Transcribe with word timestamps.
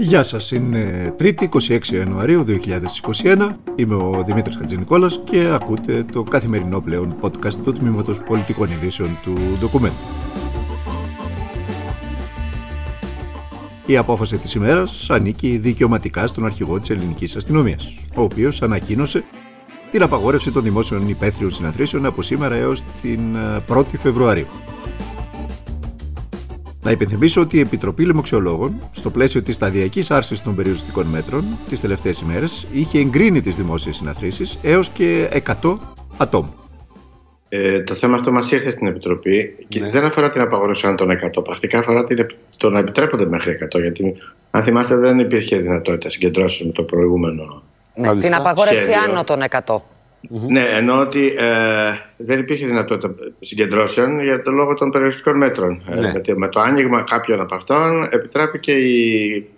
Γεια 0.00 0.22
σας, 0.22 0.50
είναι 0.50 1.14
3η 1.18 1.48
26 1.68 1.78
Ιανουαρίου 1.92 2.44
2021. 2.44 3.56
Είμαι 3.76 3.94
ο 3.94 4.22
Δημήτρης 4.26 4.56
Χατζηνικόλας 4.56 5.20
και 5.24 5.48
ακούτε 5.52 6.04
το 6.12 6.22
καθημερινό 6.22 6.80
πλέον 6.80 7.16
podcast 7.20 7.54
του 7.64 7.72
Τμήματος 7.72 8.20
Πολιτικών 8.20 8.70
Ειδήσεων 8.70 9.18
του 9.22 9.32
Ντοκουμέντου. 9.58 9.94
Η 13.86 13.96
απόφαση 13.96 14.36
της 14.36 14.54
ημέρας 14.54 15.10
ανήκει 15.10 15.58
δικαιωματικά 15.58 16.26
στον 16.26 16.44
αρχηγό 16.44 16.78
της 16.78 16.90
ελληνικής 16.90 17.36
αστυνομίας, 17.36 17.94
ο 18.16 18.22
οποίος 18.22 18.62
ανακοίνωσε 18.62 19.24
την 19.90 20.02
απαγόρευση 20.02 20.52
των 20.52 20.62
δημόσιων 20.62 21.08
υπαίθριων 21.08 21.50
συναθρήσεων 21.50 22.06
από 22.06 22.22
σήμερα 22.22 22.54
έως 22.54 22.82
την 23.02 23.20
1η 23.68 23.94
ε, 23.94 23.96
Φεβρουαρίου. 23.96 24.46
Να 26.88 26.94
υπενθυμίσω 26.94 27.40
ότι 27.40 27.56
η 27.56 27.60
Επιτροπή 27.60 28.04
Λοιμοξιολόγων, 28.04 28.80
στο 28.90 29.10
πλαίσιο 29.10 29.42
της 29.42 29.54
σταδιακής 29.54 30.10
άρσης 30.10 30.42
των 30.42 30.54
περιοριστικών 30.54 31.06
μέτρων 31.06 31.44
τις 31.68 31.80
τελευταίες 31.80 32.20
ημέρες, 32.20 32.66
είχε 32.72 32.98
εγκρίνει 32.98 33.40
τις 33.40 33.56
δημόσιες 33.56 33.96
συναθρήσεις 33.96 34.58
έως 34.62 34.88
και 34.88 35.28
100 35.62 35.78
ατόμων. 36.16 36.52
Ε, 37.48 37.82
το 37.82 37.94
θέμα 37.94 38.14
αυτό 38.14 38.32
μας 38.32 38.52
ήρθε 38.52 38.70
στην 38.70 38.86
Επιτροπή 38.86 39.56
και 39.68 39.80
ναι. 39.80 39.90
δεν 39.90 40.04
αφορά 40.04 40.30
την 40.30 40.40
απαγόρευση 40.40 40.86
αν 40.86 40.96
των 40.96 41.08
100. 41.38 41.44
Πρακτικά 41.44 41.78
αφορά 41.78 42.04
την, 42.06 42.26
το 42.56 42.70
να 42.70 42.78
επιτρέπονται 42.78 43.26
μέχρι 43.26 43.58
100. 43.74 43.80
Γιατί, 43.80 44.16
αν 44.50 44.62
θυμάστε, 44.62 44.96
δεν 44.96 45.18
υπήρχε 45.18 45.56
δυνατότητα 45.56 46.10
συγκεντρώσεων 46.10 46.72
το 46.72 46.82
προηγούμενο. 46.82 47.62
Ναι, 47.94 48.16
την 48.16 48.34
απαγόρευση 48.34 48.90
άνω 49.08 49.24
των 49.24 49.38
100. 49.66 49.76
Ναι, 50.20 50.60
ενώ 50.60 51.00
ότι 51.00 51.26
ε, 51.26 51.54
δεν 52.16 52.38
υπήρχε 52.38 52.66
δυνατότητα 52.66 53.14
συγκεντρώσεων 53.40 54.22
για 54.22 54.42
το 54.42 54.50
λόγο 54.50 54.74
των 54.74 54.90
περιοριστικών 54.90 55.36
μέτρων. 55.36 55.82
Ε, 55.90 56.00
ναι. 56.00 56.12
Ε, 56.26 56.34
με 56.36 56.48
το 56.48 56.60
άνοιγμα 56.60 57.02
κάποιων 57.02 57.40
από 57.40 57.54
αυτών 57.54 58.08
επιτράπηκε 58.10 58.72
η... 58.72 59.48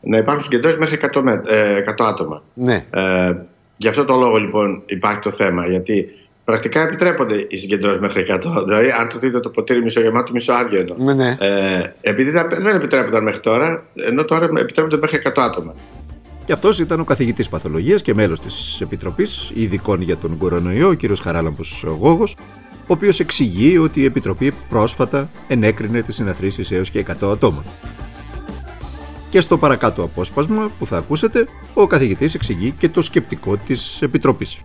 να 0.00 0.18
υπάρχουν 0.18 0.44
συγκεντρώσεις 0.44 0.78
μέχρι 0.78 0.98
100, 1.14 1.18
100 1.18 1.44
ε, 1.46 1.82
άτομα. 1.96 2.42
Ναι. 2.54 2.84
Ε, 2.90 3.34
γι' 3.76 3.88
αυτό 3.88 4.04
το 4.04 4.14
λόγο 4.14 4.36
λοιπόν 4.36 4.82
υπάρχει 4.86 5.20
το 5.20 5.32
θέμα. 5.32 5.66
Γιατί 5.66 6.08
πρακτικά 6.44 6.82
επιτρέπονται 6.82 7.46
οι 7.48 7.56
συγκεντρώσεις 7.56 8.00
μέχρι 8.00 8.24
100. 8.28 8.64
Δηλαδή, 8.64 8.90
αν 8.90 9.08
το 9.08 9.18
δείτε 9.18 9.40
το 9.40 9.48
ποτήρι 9.48 9.82
μισογεμάτο, 9.82 10.32
μισοάδιο 10.32 10.80
ενώ. 10.80 10.94
Ναι, 10.98 11.14
ναι. 11.14 11.36
Ε, 11.38 11.92
επειδή 12.00 12.30
δεν 12.60 12.74
επιτρέπονταν 12.76 13.22
μέχρι 13.22 13.40
τώρα, 13.40 13.82
ενώ 13.94 14.24
τώρα 14.24 14.48
επιτρέπονται 14.58 14.96
μέχρι 14.96 15.20
100 15.24 15.30
άτομα. 15.36 15.74
Και 16.50 16.56
αυτός 16.56 16.78
ήταν 16.78 17.00
ο 17.00 17.04
καθηγητής 17.04 17.48
παθολογίας 17.48 18.02
και 18.02 18.14
μέλος 18.14 18.40
της 18.40 18.80
Επιτροπής 18.80 19.50
Ειδικών 19.54 20.00
για 20.00 20.16
τον 20.16 20.38
Κορονοϊό, 20.38 20.88
ο 20.88 20.96
κ. 20.96 21.16
Χαράλαμπος 21.22 21.84
Γόγος, 21.98 22.36
ο 22.80 22.86
οποίος 22.86 23.20
εξηγεί 23.20 23.78
ότι 23.78 24.00
η 24.00 24.04
Επιτροπή 24.04 24.52
πρόσφατα 24.68 25.30
ενέκρινε 25.48 26.02
τις 26.02 26.14
συναθρήσεις 26.14 26.70
έως 26.70 26.90
και 26.90 26.98
100 26.98 27.30
ατόμων. 27.30 27.64
Και 29.30 29.40
στο 29.40 29.58
παρακάτω 29.58 30.02
απόσπασμα 30.02 30.70
που 30.78 30.86
θα 30.86 30.96
ακούσετε, 30.96 31.46
ο 31.74 31.86
καθηγητής 31.86 32.34
εξηγεί 32.34 32.70
και 32.70 32.88
το 32.88 33.02
σκεπτικό 33.02 33.56
της 33.56 34.02
Επιτροπής 34.02 34.60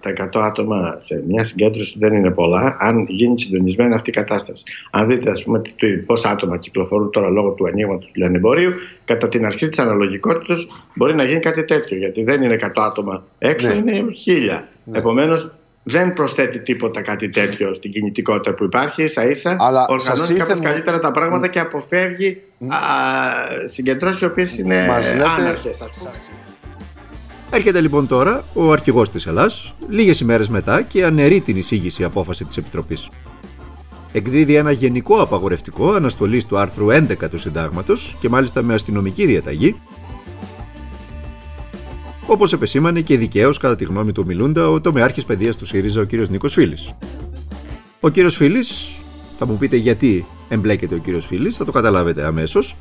τα 0.00 0.30
100 0.32 0.40
άτομα 0.40 0.96
σε 0.98 1.22
μια 1.26 1.44
συγκέντρωση 1.44 1.98
δεν 1.98 2.12
είναι 2.12 2.30
πολλά, 2.30 2.76
αν 2.80 3.06
γίνει 3.08 3.40
συντονισμένη 3.40 3.94
αυτή 3.94 4.10
η 4.10 4.12
κατάσταση. 4.12 4.62
Αν 4.90 5.08
δείτε, 5.08 5.30
ας 5.30 5.42
πούμε, 5.42 5.62
πόσα 6.06 6.30
άτομα 6.30 6.56
κυκλοφορούν 6.56 7.10
τώρα 7.10 7.28
λόγω 7.28 7.50
του 7.50 7.66
ανοίγματος 7.66 8.04
του 8.04 8.12
λιανεμπορίου, 8.14 8.72
κατά 9.04 9.28
την 9.28 9.46
αρχή 9.46 9.68
της 9.68 9.78
αναλογικότητας 9.78 10.66
μπορεί 10.94 11.14
να 11.14 11.24
γίνει 11.24 11.40
κάτι 11.40 11.64
τέτοιο. 11.64 11.96
Γιατί 11.96 12.22
δεν 12.22 12.42
είναι 12.42 12.56
100 12.60 12.66
άτομα 12.74 13.24
έξω, 13.38 13.68
ναι. 13.68 13.74
είναι 13.74 14.04
1000. 14.26 14.62
Ναι. 14.84 14.98
Επομένως, 14.98 15.54
δεν 15.82 16.12
προσθέτει 16.12 16.58
τίποτα 16.58 17.02
κάτι 17.02 17.30
τέτοιο 17.30 17.74
στην 17.74 17.92
κινητικότητα 17.92 18.54
που 18.54 18.64
υπάρχει. 18.64 19.06
σα 19.06 19.24
ίσα 19.24 19.56
οργανώνει 19.88 20.38
κάπως 20.38 20.60
καλύτερα 20.60 20.98
τα 20.98 21.12
πράγματα 21.12 21.48
και 21.48 21.58
αποφεύγει 21.58 22.42
συγκεντρώσεις 23.64 24.20
οι 24.20 24.24
οποίες 24.24 24.58
είναι 24.58 24.88
άναρχες. 25.38 25.82
Έρχεται 27.52 27.80
λοιπόν 27.80 28.06
τώρα 28.06 28.44
ο 28.54 28.72
αρχηγός 28.72 29.10
της 29.10 29.26
Ελλάς, 29.26 29.74
λίγες 29.88 30.20
ημέρες 30.20 30.48
μετά 30.48 30.82
και 30.82 31.04
αναιρεί 31.04 31.40
την 31.40 31.56
εισήγηση 31.56 32.04
απόφαση 32.04 32.44
της 32.44 32.56
Επιτροπής. 32.56 33.08
Εκδίδει 34.12 34.54
ένα 34.54 34.70
γενικό 34.70 35.20
απαγορευτικό 35.20 35.92
αναστολής 35.92 36.46
του 36.46 36.58
άρθρου 36.58 36.86
11 36.86 37.30
του 37.30 37.38
Συντάγματος 37.38 38.16
και 38.20 38.28
μάλιστα 38.28 38.62
με 38.62 38.74
αστυνομική 38.74 39.26
διαταγή, 39.26 39.76
όπως 42.26 42.52
επεσήμανε 42.52 43.00
και 43.00 43.16
δικαίως 43.16 43.58
κατά 43.58 43.76
τη 43.76 43.84
γνώμη 43.84 44.12
του 44.12 44.26
Μιλούντα 44.26 44.68
ο 44.68 44.80
τομεάρχης 44.80 45.24
παιδείας 45.24 45.56
του 45.56 45.64
ΣΥΡΙΖΑ 45.64 46.00
ο 46.00 46.04
κ. 46.04 46.12
Νίκος 46.12 46.52
Φίλης. 46.52 46.94
Ο 48.00 48.10
κ. 48.10 48.28
Φίλης, 48.28 48.88
θα 49.38 49.46
μου 49.46 49.56
πείτε 49.56 49.76
γιατί 49.76 50.26
εμπλέκεται 50.48 50.94
ο 50.94 50.98
κ. 50.98 51.20
Φίλης, 51.20 51.56
θα 51.56 51.64
το 51.64 51.72
καταλάβετε 51.72 52.24
αμέσως, 52.24 52.76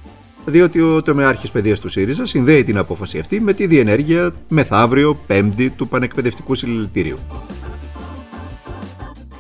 διότι 0.46 0.82
ο 0.82 1.02
τομεάρχης 1.02 1.52
παιδείας 1.52 1.80
του 1.80 1.88
ΣΥΡΙΖΑ 1.90 2.26
συνδέει 2.26 2.64
την 2.64 2.78
απόφαση 2.78 3.20
αυτή 3.20 3.40
με 3.40 3.54
τη 3.54 3.68
διενέργεια 3.68 4.34
μεθαύριο 4.48 5.20
Πέμπτη 5.28 5.70
του 5.70 5.88
Πανεκπαιδευτικού 5.88 6.56
Συλλητηρίου. 6.56 7.18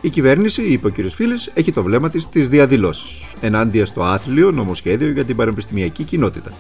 Η 0.01 0.09
κυβέρνηση, 0.09 0.61
είπε 0.61 0.87
ο 0.87 0.91
κ. 0.91 1.09
Φίλης, 1.09 1.51
έχει 1.53 1.71
το 1.71 1.83
βλέμμα 1.83 2.09
της 2.09 2.23
στις 2.23 2.49
διαδηλώσεις 2.49 3.21
ενάντια 3.39 3.85
στο 3.85 4.03
άθλιο 4.03 4.51
νομοσχέδιο 4.51 5.11
για 5.11 5.25
την 5.25 5.35
πανεπιστημιακή 5.35 6.03
κοινότητα 6.03 6.51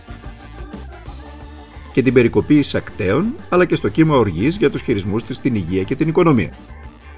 και 1.91 2.01
την 2.01 2.13
περικοπή 2.13 2.55
εισακτέων 2.55 3.33
αλλά 3.49 3.65
και 3.65 3.75
στο 3.75 3.89
κύμα 3.89 4.15
οργής 4.15 4.57
για 4.57 4.69
τους 4.69 4.81
χειρισμούς 4.81 5.23
της 5.23 5.35
στην 5.35 5.55
υγεία 5.55 5.83
και 5.83 5.95
την 5.95 6.07
οικονομία. 6.07 6.53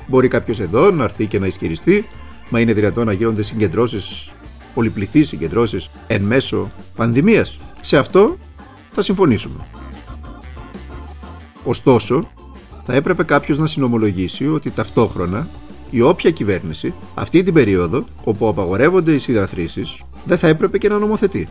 Μπορεί 0.08 0.28
κάποιος 0.28 0.60
εδώ 0.60 0.92
να 0.92 1.04
έρθει 1.04 1.26
και 1.26 1.40
να 1.40 1.48
ισχυριστεί, 1.48 2.06
μα 2.50 2.60
είναι 2.60 2.74
δυνατόν 2.74 3.06
να 3.06 3.14
γίνονται 3.14 3.42
συγκεντρώσεις 3.42 4.32
πολυπληθείς 4.74 5.28
συγκεντρώσεις 5.28 5.90
εν 6.08 6.22
μέσω 6.22 6.72
πανδημίας. 6.96 7.60
Σε 7.82 7.98
αυτό 7.98 8.38
θα 8.92 9.02
συμφωνήσουμε. 9.02 9.66
Ωστόσο, 11.64 12.28
θα 12.86 12.94
έπρεπε 12.94 13.24
κάποιος 13.24 13.58
να 13.58 13.68
συνομολογήσει 13.68 14.48
ότι 14.48 14.72
ταυτόχρονα 14.72 15.48
η 15.90 16.02
όποια 16.02 16.32
κυβέρνηση 16.32 16.94
αυτή 17.14 17.44
την 17.44 17.54
περίοδο 17.54 18.06
όπου 18.24 18.48
απαγορεύονται 18.48 19.14
οι 19.14 19.20
συναθρήσεις 19.20 20.04
δεν 20.26 20.38
θα 20.38 20.48
έπρεπε 20.48 20.78
και 20.78 20.90
να 20.90 20.98
νομοθετεί. 20.98 21.48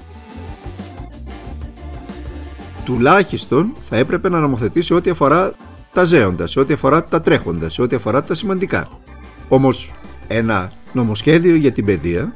Τουλάχιστον 2.84 3.72
θα 3.88 3.97
έπρεπε 3.97 4.28
να 4.28 4.41
νομοθετήσει 4.41 4.94
ό,τι 4.94 5.10
αφορά 5.10 5.53
τα 5.92 6.04
ζέοντα, 6.04 6.47
σε 6.47 6.60
ό,τι 6.60 6.72
αφορά 6.72 7.04
τα 7.04 7.20
τρέχοντα, 7.20 7.69
σε 7.69 7.82
ό,τι 7.82 7.97
αφορά 7.97 8.25
τα 8.25 8.34
σημαντικά. 8.34 8.88
Όμως 9.48 9.92
ένα 10.28 10.72
νομοσχέδιο 10.92 11.54
για 11.54 11.72
την 11.72 11.84
παιδεία 11.84 12.32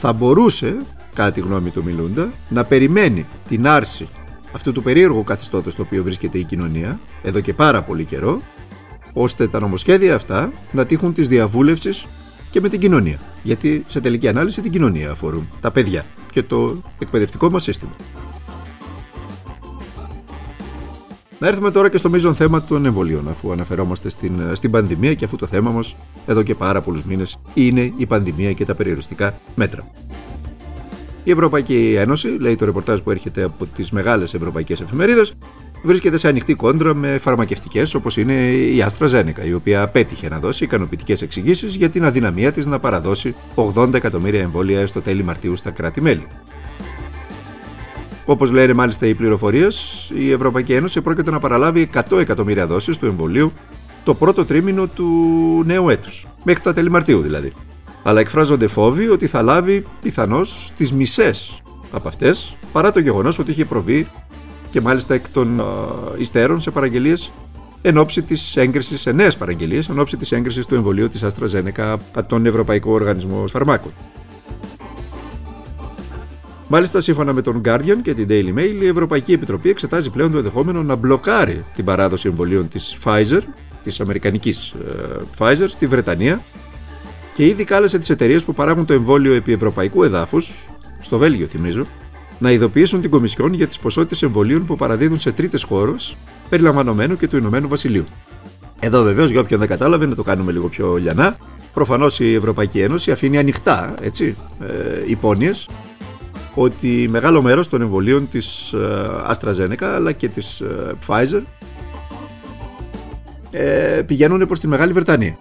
θα 0.00 0.12
μπορούσε, 0.12 0.76
κατά 1.14 1.32
τη 1.32 1.40
γνώμη 1.40 1.70
του 1.70 1.84
Μιλούντα, 1.84 2.32
να 2.48 2.64
περιμένει 2.64 3.26
την 3.48 3.66
άρση 3.68 4.08
αυτού 4.52 4.72
του 4.72 4.82
περίεργου 4.82 5.24
καθεστώτος 5.24 5.72
στο 5.72 5.82
οποίο 5.82 6.02
βρίσκεται 6.02 6.38
η 6.38 6.44
κοινωνία, 6.44 7.00
εδώ 7.22 7.40
και 7.40 7.54
πάρα 7.54 7.82
πολύ 7.82 8.04
καιρό, 8.04 8.40
ώστε 9.12 9.48
τα 9.48 9.60
νομοσχέδια 9.60 10.14
αυτά 10.14 10.52
να 10.72 10.86
τύχουν 10.86 11.14
της 11.14 11.28
διαβούλευσης 11.28 12.06
και 12.50 12.60
με 12.60 12.68
την 12.68 12.80
κοινωνία. 12.80 13.18
Γιατί 13.42 13.84
σε 13.88 14.00
τελική 14.00 14.28
ανάλυση 14.28 14.60
την 14.60 14.70
κοινωνία 14.70 15.10
αφορούν, 15.10 15.50
τα 15.60 15.70
παιδιά 15.70 16.04
και 16.30 16.42
το 16.42 16.82
εκπαιδευτικό 16.98 17.50
μας 17.50 17.62
σύστημα. 17.62 17.92
Να 21.40 21.48
έρθουμε 21.48 21.70
τώρα 21.70 21.88
και 21.88 21.96
στο 21.96 22.10
μείζον 22.10 22.34
θέμα 22.34 22.62
των 22.62 22.86
εμβολίων, 22.86 23.28
αφού 23.28 23.52
αναφερόμαστε 23.52 24.08
στην, 24.08 24.32
στην 24.52 24.70
πανδημία 24.70 25.14
και 25.14 25.24
αφού 25.24 25.36
το 25.36 25.46
θέμα 25.46 25.70
μας 25.70 25.96
εδώ 26.26 26.42
και 26.42 26.54
πάρα 26.54 26.80
πολλούς 26.80 27.02
μήνες 27.02 27.38
είναι 27.54 27.92
η 27.96 28.06
πανδημία 28.06 28.52
και 28.52 28.64
τα 28.64 28.74
περιοριστικά 28.74 29.34
μέτρα. 29.54 29.90
Η 31.24 31.30
Ευρωπαϊκή 31.30 31.94
Ένωση, 31.98 32.28
λέει 32.28 32.56
το 32.56 32.64
ρεπορτάζ 32.64 33.00
που 33.00 33.10
έρχεται 33.10 33.42
από 33.42 33.66
τις 33.66 33.90
μεγάλες 33.90 34.34
ευρωπαϊκές 34.34 34.80
εφημερίδες, 34.80 35.32
βρίσκεται 35.82 36.16
σε 36.18 36.28
ανοιχτή 36.28 36.54
κόντρα 36.54 36.94
με 36.94 37.18
φαρμακευτικές 37.18 37.94
όπως 37.94 38.16
είναι 38.16 38.50
η 38.50 38.82
Άστρα 38.82 39.06
Ζένεκα, 39.06 39.44
η 39.44 39.52
οποία 39.52 39.88
πέτυχε 39.88 40.28
να 40.28 40.38
δώσει 40.38 40.64
ικανοποιητικές 40.64 41.22
εξηγήσεις 41.22 41.74
για 41.74 41.90
την 41.90 42.04
αδυναμία 42.04 42.52
της 42.52 42.66
να 42.66 42.78
παραδώσει 42.78 43.34
80 43.54 43.94
εκατομμύρια 43.94 44.40
εμβόλια 44.40 44.80
έως 44.80 44.92
το 44.92 45.00
τέλη 45.00 45.22
Μαρτίου 45.22 45.56
στα 45.56 45.70
κράτη-μέλη. 45.70 46.26
Όπως 48.30 48.50
λένε 48.50 48.72
μάλιστα 48.72 49.06
οι 49.06 49.14
πληροφορίες, 49.14 50.10
η 50.14 50.30
Ευρωπαϊκή 50.30 50.72
Ένωση 50.72 51.00
πρόκειται 51.00 51.30
να 51.30 51.38
παραλάβει 51.38 51.90
100 52.10 52.18
εκατομμύρια 52.18 52.66
δόσεις 52.66 52.98
του 52.98 53.06
εμβολίου 53.06 53.52
το 54.04 54.14
πρώτο 54.14 54.44
τρίμηνο 54.44 54.86
του 54.86 55.08
νέου 55.66 55.88
έτους. 55.88 56.26
Μέχρι 56.44 56.62
τα 56.62 56.72
τέλη 56.72 56.90
Μαρτίου 56.90 57.20
δηλαδή. 57.20 57.52
Αλλά 58.02 58.20
εκφράζονται 58.20 58.66
φόβοι 58.66 59.08
ότι 59.08 59.26
θα 59.26 59.42
λάβει 59.42 59.86
πιθανώς 60.02 60.72
τις 60.76 60.92
μισές 60.92 61.62
από 61.90 62.08
αυτές, 62.08 62.56
παρά 62.72 62.90
το 62.90 63.00
γεγονός 63.00 63.38
ότι 63.38 63.50
είχε 63.50 63.64
προβεί 63.64 64.06
και 64.70 64.80
μάλιστα 64.80 65.14
εκ 65.14 65.28
των 65.28 65.62
υστέρων 66.18 66.60
σε 66.60 66.70
παραγγελίες 66.70 67.30
εν 67.82 67.98
ώψη 67.98 68.22
της 68.22 68.56
έγκρισης, 68.56 69.00
σε 69.00 69.12
νέες 69.12 69.36
παραγγελίες, 69.36 69.88
εν 69.88 69.98
ώψη 69.98 70.16
της 70.16 70.32
έγκρισης 70.32 70.66
του 70.66 70.74
εμβολίου 70.74 71.08
της 71.08 71.24
AstraZeneca 71.24 71.96
από 72.14 72.28
τον 72.28 72.46
Ευρωπαϊκό 72.46 72.92
Οργανισμό 72.92 73.44
Φαρμάκων. 73.46 73.92
Μάλιστα, 76.72 77.00
σύμφωνα 77.00 77.32
με 77.32 77.42
τον 77.42 77.60
Guardian 77.64 77.96
και 78.02 78.14
την 78.14 78.26
Daily 78.30 78.58
Mail, 78.58 78.82
η 78.82 78.86
Ευρωπαϊκή 78.86 79.32
Επιτροπή 79.32 79.68
εξετάζει 79.68 80.10
πλέον 80.10 80.30
το 80.30 80.36
ενδεχόμενο 80.36 80.82
να 80.82 80.94
μπλοκάρει 80.94 81.64
την 81.74 81.84
παράδοση 81.84 82.28
εμβολίων 82.28 82.68
της 82.68 82.96
Pfizer, 83.04 83.40
της 83.82 84.00
Αμερικανικής 84.00 84.70
ε, 84.70 85.16
Pfizer, 85.38 85.64
στη 85.66 85.86
Βρετανία 85.86 86.42
και 87.34 87.46
ήδη 87.46 87.64
κάλεσε 87.64 87.98
τις 87.98 88.10
εταιρείες 88.10 88.44
που 88.44 88.54
παράγουν 88.54 88.86
το 88.86 88.92
εμβόλιο 88.92 89.32
επί 89.32 89.52
ευρωπαϊκού 89.52 90.02
εδάφους, 90.02 90.52
στο 91.00 91.18
Βέλγιο 91.18 91.46
θυμίζω, 91.46 91.86
να 92.38 92.50
ειδοποιήσουν 92.50 93.00
την 93.00 93.10
Κομισιόν 93.10 93.52
για 93.52 93.66
τις 93.66 93.78
ποσότητες 93.78 94.22
εμβολίων 94.22 94.64
που 94.64 94.76
παραδίδουν 94.76 95.18
σε 95.18 95.32
τρίτες 95.32 95.62
χώρες, 95.62 96.16
περιλαμβανομένου 96.48 97.16
και 97.16 97.28
του 97.28 97.36
Ηνωμένου 97.36 97.68
Βασιλείου. 97.68 98.04
Εδώ 98.80 99.02
βεβαίως, 99.02 99.30
για 99.30 99.40
όποιον 99.40 99.60
δεν 99.60 99.68
κατάλαβε, 99.68 100.06
να 100.06 100.14
το 100.14 100.22
κάνουμε 100.22 100.52
λίγο 100.52 100.68
πιο 100.68 100.96
λιανά. 100.96 101.36
Προφανώς 101.74 102.20
η 102.20 102.34
Ευρωπαϊκή 102.34 102.80
Ένωση 102.80 103.10
αφήνει 103.10 103.38
ανοιχτά 103.38 103.94
έτσι, 104.00 104.36
ε, 104.60 105.02
υπόνοιες 105.06 105.68
ότι 106.54 107.08
μεγάλο 107.10 107.42
μέρος 107.42 107.68
των 107.68 107.80
εμβολίων 107.80 108.28
της 108.28 108.74
AstraZeneca 109.32 109.84
αλλά 109.84 110.12
και 110.12 110.28
της 110.28 110.62
Pfizer 111.06 111.42
ε, 113.50 114.02
πηγαίνουν 114.06 114.46
προς 114.46 114.60
τη 114.60 114.66
Μεγάλη 114.66 114.92
Βρετανία 114.92 115.38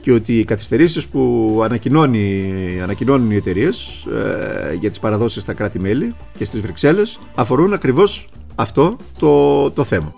και 0.00 0.12
ότι 0.12 0.38
οι 0.38 0.44
καθυστερήσεις 0.44 1.06
που 1.06 1.60
ανακοινώνει, 1.64 2.80
ανακοινώνουν 2.82 3.30
οι 3.30 3.36
εταιρείες 3.36 4.06
ε, 4.70 4.74
για 4.74 4.88
τις 4.88 4.98
παραδόσεις 4.98 5.42
στα 5.42 5.52
κράτη-μέλη 5.52 6.14
και 6.36 6.44
στις 6.44 6.60
Βρυξέλλες 6.60 7.18
αφορούν 7.34 7.72
ακριβώς 7.72 8.28
αυτό 8.54 8.96
το, 9.18 9.70
το 9.70 9.84
θέμα. 9.84 10.14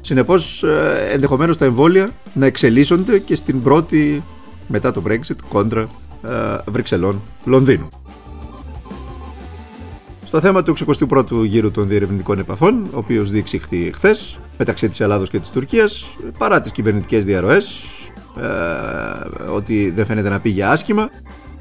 Συνεπώς 0.00 0.62
ε, 0.62 1.08
ενδεχομένως 1.12 1.56
τα 1.56 1.64
εμβόλια 1.64 2.12
να 2.34 2.46
εξελίσσονται 2.46 3.18
και 3.18 3.36
στην 3.36 3.62
πρώτη 3.62 4.24
μετά 4.66 4.92
το 4.92 5.02
Brexit 5.06 5.36
κόντρα 5.48 5.88
ε, 6.22 6.28
Βρυξελών 6.70 7.22
Λονδίνου. 7.44 7.88
Στο 10.26 10.40
θέμα 10.40 10.62
του 10.62 10.74
61ου 10.76 11.44
γύρου 11.44 11.70
των 11.70 11.88
διερευνητικών 11.88 12.38
επαφών, 12.38 12.84
ο 12.84 12.98
οποίος 12.98 13.30
διεξήχθη 13.30 13.90
χθε 13.94 14.16
μεταξύ 14.58 14.88
της 14.88 15.00
Ελλάδος 15.00 15.30
και 15.30 15.38
της 15.38 15.50
Τουρκίας, 15.50 16.16
παρά 16.38 16.60
τις 16.60 16.72
κυβερνητικές 16.72 17.24
διαρροές, 17.24 17.84
ε, 18.36 19.50
ότι 19.50 19.90
δεν 19.90 20.06
φαίνεται 20.06 20.28
να 20.28 20.40
πήγε 20.40 20.64
άσχημα, 20.64 21.10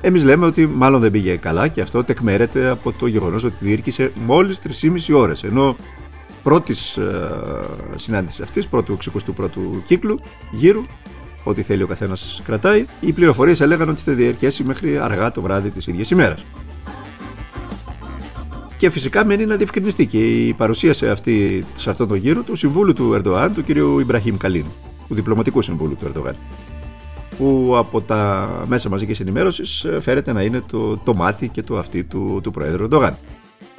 εμείς 0.02 0.24
λέμε 0.24 0.46
ότι 0.46 0.68
μάλλον 0.68 1.02
δεν 1.02 1.12
πήγε 1.12 1.36
καλά 1.36 1.68
και 1.68 1.82
αυτό 1.82 2.04
τεκμέρεται 2.04 2.70
από 2.70 2.92
το 2.92 3.08
γεγονός 3.08 3.44
ότι 3.44 3.56
διήρκησε 3.60 4.12
μόλις 4.26 4.60
3,5 4.60 5.14
ώρες. 5.14 5.44
Ενώ 5.44 5.76
πρώτης 6.44 6.98
ε, 6.98 7.30
συνάντησης 7.96 8.42
αυτής, 8.42 8.68
πρώτου 8.68 8.98
61ου 9.38 9.82
κύκλου 9.86 10.20
γύρου, 10.52 10.86
ό,τι 11.44 11.62
θέλει 11.62 11.84
ο 11.84 11.88
καθένας 11.88 12.42
κρατάει, 12.46 12.86
οι 13.00 13.12
πληροφορίες 13.12 13.62
έλεγαν 13.62 13.90
ότι 13.90 14.02
θα 14.02 14.12
διαρκέσει 14.12 14.64
μέχρι 14.64 14.98
αργά 14.98 15.32
το 15.32 15.42
βράδυ 15.42 15.70
της 15.70 15.88
ίδιας 15.88 16.10
ημέρας. 16.10 16.44
Και 18.86 18.92
φυσικά 18.92 19.26
μένει 19.26 19.46
να 19.46 19.56
διευκρινιστεί 19.56 20.06
και 20.06 20.46
η 20.48 20.54
παρουσία 20.54 20.94
σε, 20.94 21.10
αυτή, 21.10 21.66
σε 21.74 21.90
αυτόν 21.90 22.08
τον 22.08 22.18
γύρο 22.18 22.42
του 22.42 22.56
συμβούλου 22.56 22.94
του 22.94 23.14
Ερντογάν, 23.14 23.54
του 23.54 23.64
κ. 23.64 23.68
Ιμπραχήμ 24.00 24.38
Καλίν, 24.38 24.66
του 25.08 25.16
διπλωματικού 25.16 25.62
συμβούλου 25.62 25.96
του 25.96 26.06
Ερντογάν. 26.06 26.36
Που 27.38 27.74
από 27.78 28.02
τα 28.02 28.50
μέσα 28.68 28.90
μαζικής 28.90 29.20
ενημέρωσης 29.20 29.84
ε, 29.84 30.00
φέρεται 30.02 30.34
να 30.34 30.42
είναι 30.42 30.62
το, 30.72 30.98
το 30.98 31.14
μάτι 31.14 31.48
και 31.48 31.64
το 31.64 31.78
αυτή 31.78 32.04
του, 32.04 32.40
του 32.44 32.52
Προέδρου 32.52 32.84
Ερντογάν. 32.84 33.18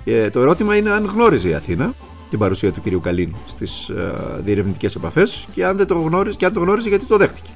Και 0.05 0.31
το 0.33 0.41
ερώτημα 0.41 0.77
είναι 0.77 0.91
αν 0.91 1.05
γνώριζε 1.05 1.49
η 1.49 1.55
Αθήνα 1.55 1.95
την 2.31 2.39
παρουσία 2.39 2.73
του 2.73 2.81
κ. 2.81 3.03
Καλίν 3.03 3.35
στις 3.47 3.91
uh, 3.91 3.95
διερευνητικές 4.39 4.95
επαφές 4.95 5.47
και 5.53 5.65
αν, 5.65 5.77
δεν 5.77 5.87
το 5.87 5.95
γνώριζε, 5.95 6.37
και 6.37 6.45
αν 6.45 6.53
το 6.53 6.61
γνώριζε 6.61 6.89
γιατί 6.89 7.05
το 7.05 7.17
δέχτηκε. 7.17 7.51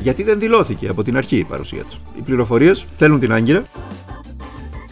Γιατί 0.00 0.22
δεν 0.22 0.38
δηλώθηκε 0.38 0.88
από 0.88 1.02
την 1.02 1.16
αρχή 1.16 1.36
η 1.36 1.44
παρουσία 1.44 1.82
του. 1.82 1.96
Οι 2.18 2.20
πληροφορίες 2.20 2.86
θέλουν 2.96 3.18
την 3.18 3.32
Άγκυρα 3.32 3.64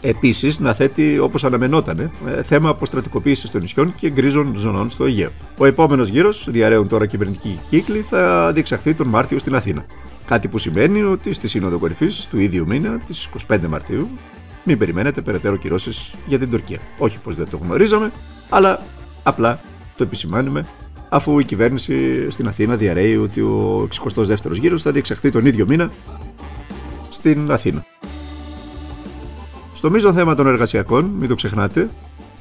Επίσης, 0.05 0.59
να 0.59 0.73
θέτει 0.73 1.19
όπως 1.19 1.43
αναμενόταν 1.43 1.99
ε, 1.99 2.41
θέμα 2.43 2.69
αποστρατικοποίησης 2.69 3.51
των 3.51 3.61
νησιών 3.61 3.95
και 3.95 4.09
γκρίζων 4.09 4.53
ζωνών 4.57 4.89
στο 4.89 5.05
Αιγαίο. 5.05 5.29
Ο 5.57 5.65
επόμενος 5.65 6.07
γύρος, 6.07 6.47
διαραίουν 6.49 6.87
τώρα 6.87 7.05
κυβερνητικοί 7.05 7.59
κύκλοι, 7.69 8.01
θα 8.09 8.51
διεξαχθεί 8.53 8.93
τον 8.93 9.07
Μάρτιο 9.07 9.37
στην 9.37 9.55
Αθήνα. 9.55 9.85
Κάτι 10.25 10.47
που 10.47 10.57
σημαίνει 10.57 11.01
ότι 11.01 11.33
στη 11.33 11.47
Σύνοδο 11.47 11.77
Κορυφής 11.77 12.27
του 12.29 12.39
ίδιου 12.39 12.65
μήνα, 12.67 12.99
της 13.07 13.29
25 13.47 13.59
Μαρτίου, 13.67 14.09
μην 14.63 14.77
περιμένετε 14.77 15.21
περαιτέρω 15.21 15.55
κυρώσεις 15.55 16.13
για 16.27 16.39
την 16.39 16.49
Τουρκία. 16.49 16.79
Όχι 16.97 17.17
πως 17.23 17.35
δεν 17.35 17.47
το 17.49 17.57
γνωρίζαμε, 17.57 18.11
αλλά 18.49 18.81
απλά 19.23 19.59
το 19.97 20.03
επισημάνουμε 20.03 20.65
αφού 21.09 21.39
η 21.39 21.43
κυβέρνηση 21.43 22.29
στην 22.29 22.47
Αθήνα 22.47 22.75
διαρρέει 22.75 23.17
ότι 23.17 23.41
ο 23.41 23.87
62ο 24.03 24.51
γύρος 24.51 24.81
θα 24.81 24.91
διεξαχθεί 24.91 25.29
τον 25.29 25.45
ίδιο 25.45 25.65
μήνα 25.65 25.91
στην 27.09 27.51
Αθήνα. 27.51 27.85
Στο 29.83 29.91
μείζον 29.91 30.13
θέμα 30.13 30.35
των 30.35 30.47
εργασιακών, 30.47 31.05
μην 31.05 31.29
το 31.29 31.35
ξεχνάτε, 31.35 31.89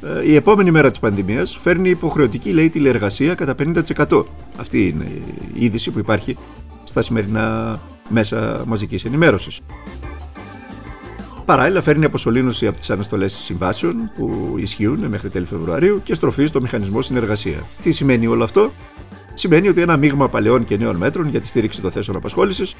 ε, 0.02 0.26
η 0.26 0.34
επόμενη 0.34 0.70
μέρα 0.70 0.90
της 0.90 0.98
πανδημίας 0.98 1.58
φέρνει 1.62 1.88
υποχρεωτική 1.88 2.52
λέει 2.52 2.70
τηλεεργασία 2.70 3.34
κατά 3.34 3.54
50%. 3.54 4.24
Αυτή 4.56 4.88
είναι 4.88 5.04
η 5.54 5.64
είδηση 5.64 5.90
που 5.90 5.98
υπάρχει 5.98 6.36
στα 6.84 7.02
σημερινά 7.02 7.78
μέσα 8.08 8.62
μαζικής 8.66 9.04
ενημέρωσης. 9.04 9.60
Παράλληλα, 11.44 11.82
φέρνει 11.82 12.04
αποσωλήνωση 12.04 12.66
από 12.66 12.78
τις 12.78 12.90
αναστολές 12.90 13.32
συμβάσεων 13.32 14.10
που 14.14 14.54
ισχύουν 14.58 14.98
μέχρι 15.06 15.30
τέλη 15.30 15.46
Φεβρουαρίου 15.46 16.00
και 16.02 16.14
στροφή 16.14 16.46
στο 16.46 16.60
μηχανισμό 16.60 17.02
συνεργασία. 17.02 17.66
Τι 17.82 17.92
σημαίνει 17.92 18.26
όλο 18.26 18.44
αυτό, 18.44 18.72
Σημαίνει 19.34 19.68
ότι 19.68 19.80
ένα 19.80 19.96
μείγμα 19.96 20.28
παλαιών 20.28 20.64
και 20.64 20.76
νέων 20.76 20.96
μέτρων 20.96 21.28
για 21.28 21.40
τη 21.40 21.46
στήριξη 21.46 21.80
των 21.80 21.90
θέσεων 21.90 22.16
απασχόλησης 22.16 22.74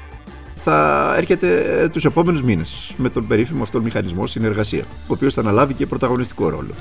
θα 0.63 1.13
έρχεται 1.17 1.79
ε, 1.81 1.89
τους 1.89 2.05
επόμενους 2.05 2.43
μήνες 2.43 2.93
με 2.97 3.09
τον 3.09 3.27
περίφημο 3.27 3.63
αυτόν 3.63 3.81
μηχανισμό 3.81 4.27
συνεργασία, 4.27 4.83
ο 4.89 5.13
οποίος 5.13 5.33
θα 5.33 5.41
αναλάβει 5.41 5.73
και 5.73 5.85
πρωταγωνιστικό 5.85 6.49
ρόλο. 6.49 6.71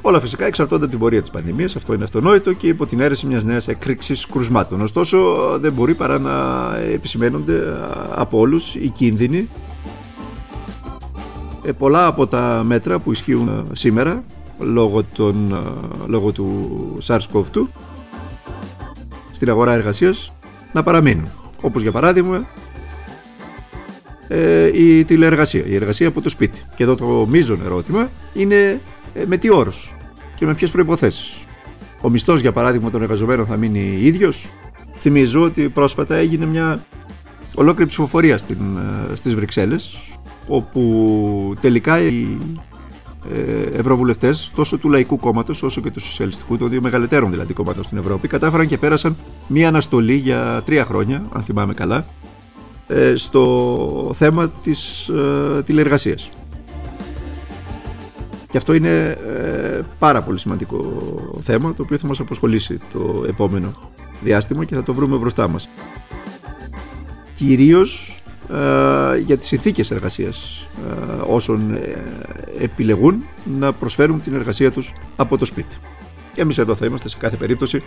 Όλα 0.00 0.20
φυσικά 0.20 0.46
εξαρτώνται 0.46 0.82
από 0.82 0.90
την 0.90 1.00
πορεία 1.00 1.20
της 1.20 1.30
πανδημίας, 1.30 1.76
αυτό 1.76 1.94
είναι 1.94 2.04
αυτονόητο 2.04 2.52
και 2.52 2.66
υπό 2.66 2.86
την 2.86 3.00
αίρεση 3.00 3.26
μιας 3.26 3.44
νέας 3.44 3.68
εκρήξης 3.68 4.26
κρουσμάτων. 4.26 4.80
Ωστόσο, 4.80 5.18
δεν 5.60 5.72
μπορεί 5.72 5.94
παρά 5.94 6.18
να 6.18 6.32
επισημαίνονται 6.76 7.62
από 8.14 8.38
όλους 8.38 8.74
οι 8.74 8.88
κίνδυνοι. 8.88 9.48
Ε, 11.64 11.72
πολλά 11.72 12.06
από 12.06 12.26
τα 12.26 12.62
μέτρα 12.66 12.98
που 12.98 13.12
ισχύουν 13.12 13.48
ε, 13.48 13.62
σήμερα 13.72 14.24
λόγω, 14.58 15.02
των, 15.04 15.56
λόγω 16.06 16.32
του 16.32 16.98
SARS-CoV-2 17.06 17.66
στην 19.30 19.50
αγορά 19.50 19.72
εργασίας 19.72 20.32
να 20.72 20.82
παραμείνουν. 20.82 21.28
Όπως 21.60 21.82
για 21.82 21.92
παράδειγμα 21.92 22.46
ε, 24.28 24.70
η 24.82 25.04
τηλεεργασία, 25.04 25.64
η 25.66 25.74
εργασία 25.74 26.08
από 26.08 26.20
το 26.20 26.28
σπίτι. 26.28 26.62
Και 26.74 26.82
εδώ 26.82 26.96
το 26.96 27.26
μείζον 27.28 27.60
ερώτημα 27.64 28.10
είναι 28.34 28.80
ε, 29.14 29.24
με 29.26 29.36
τι 29.36 29.50
όρους 29.50 29.94
και 30.34 30.46
με 30.46 30.54
ποιες 30.54 30.70
προϋποθέσεις. 30.70 31.44
Ο 32.00 32.08
μισθός 32.08 32.40
για 32.40 32.52
παράδειγμα 32.52 32.90
των 32.90 33.02
εργαζομένων 33.02 33.46
θα 33.46 33.56
μείνει 33.56 33.98
ίδιος. 34.00 34.46
Θυμίζω 34.98 35.40
ότι 35.40 35.68
πρόσφατα 35.68 36.16
έγινε 36.16 36.46
μια 36.46 36.84
ολόκληρη 37.54 37.88
ψηφοφορία 37.88 38.38
στην, 38.38 38.56
ε, 39.10 39.14
στις 39.16 39.34
Βρυξέλλες 39.34 39.98
όπου 40.46 41.54
τελικά 41.60 42.00
η 42.00 42.06
ε, 42.08 42.75
ευρωβουλευτές 43.72 44.52
τόσο 44.54 44.78
του 44.78 44.88
Λαϊκού 44.88 45.18
Κόμματος 45.18 45.62
όσο 45.62 45.80
και 45.80 45.90
του 45.90 46.00
Σοσιαλιστικού, 46.00 46.56
των 46.56 46.68
δύο 46.68 46.80
μεγαλύτερων 46.80 47.30
δηλαδή 47.30 47.52
κόμματων 47.52 47.84
στην 47.84 47.98
Ευρώπη, 47.98 48.28
κατάφεραν 48.28 48.66
και 48.66 48.78
πέρασαν 48.78 49.16
μία 49.46 49.68
αναστολή 49.68 50.14
για 50.14 50.62
τρία 50.64 50.84
χρόνια, 50.84 51.24
αν 51.32 51.42
θυμάμαι 51.42 51.74
καλά, 51.74 52.06
ε, 52.86 53.16
στο 53.16 54.12
θέμα 54.16 54.48
της 54.48 55.08
ε, 55.08 55.62
τηλεργασίας. 55.62 56.30
Και 58.50 58.56
αυτό 58.56 58.74
είναι 58.74 59.18
πάρα 59.98 60.22
πολύ 60.22 60.38
σημαντικό 60.38 60.84
θέμα 61.42 61.74
το 61.74 61.82
οποίο 61.82 61.98
θα 61.98 62.06
μας 62.06 62.20
αποσχολήσει 62.20 62.78
το 62.92 63.24
επόμενο 63.28 63.74
διάστημα 64.20 64.64
και 64.64 64.74
θα 64.74 64.82
το 64.82 64.94
βρούμε 64.94 65.16
μπροστά 65.16 65.48
μας. 65.48 65.68
Κυρίως 67.34 68.10
ε, 68.10 68.15
για 69.24 69.36
τις 69.38 69.46
συνθήκες 69.46 69.90
εργασίας 69.90 70.68
ε, 70.88 71.22
όσων 71.26 71.74
ε, 71.74 72.04
επιλεγούν 72.60 73.24
να 73.58 73.72
προσφέρουν 73.72 74.20
την 74.20 74.34
εργασία 74.34 74.72
τους 74.72 74.92
από 75.16 75.38
το 75.38 75.44
σπίτι. 75.44 75.76
Και 76.34 76.40
εμείς 76.40 76.58
εδώ 76.58 76.74
θα 76.74 76.86
είμαστε 76.86 77.08
σε 77.08 77.16
κάθε 77.18 77.36
περίπτωση 77.36 77.82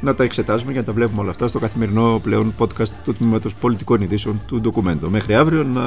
να 0.00 0.14
τα 0.14 0.24
εξετάζουμε 0.24 0.72
και 0.72 0.78
να 0.78 0.84
τα 0.84 0.92
βλέπουμε 0.92 1.20
όλα 1.20 1.30
αυτά 1.30 1.46
στο 1.46 1.58
καθημερινό 1.58 2.20
πλέον 2.22 2.54
podcast 2.58 2.88
του 3.04 3.14
Τμήματος 3.14 3.54
Πολιτικών 3.54 4.00
Ειδήσεων 4.00 4.40
του 4.46 4.60
Ντοκουμέντο. 4.60 5.08
Μέχρι 5.08 5.34
αύριο 5.34 5.62
να 5.64 5.84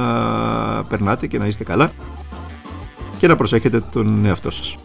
περνάτε 0.83 1.27
και 1.27 1.37
να 1.37 1.45
είστε 1.45 1.63
καλά 1.63 1.91
και 3.17 3.27
να 3.27 3.35
προσέχετε 3.35 3.79
τον 3.79 4.25
εαυτό 4.25 4.51
σας. 4.51 4.77